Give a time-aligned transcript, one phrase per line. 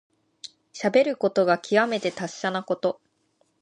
[0.73, 2.99] しゃべることがきわめて達者なこと。